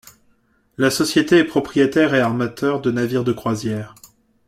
La 0.79 0.89
société 0.89 1.37
est 1.37 1.43
propriétaire 1.43 2.15
et 2.15 2.21
armateur 2.21 2.81
de 2.81 2.89
navires 2.89 3.23
de 3.23 3.33
croisière. 3.33 3.93